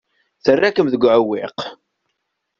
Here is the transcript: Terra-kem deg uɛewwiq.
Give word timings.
Terra-kem 0.43 0.87
deg 0.89 1.01
uɛewwiq. 1.03 1.57